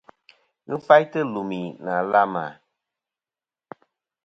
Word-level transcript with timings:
Ghɨ 0.67 0.75
faytɨ 0.87 1.19
lùmì 1.33 1.59
nɨ̀ 1.83 1.93
àlamà. 1.99 2.43